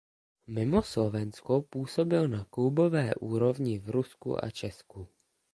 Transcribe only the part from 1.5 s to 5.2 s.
působil na klubové úrovni v Rusku a Česku.